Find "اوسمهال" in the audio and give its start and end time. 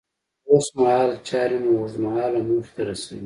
0.51-1.09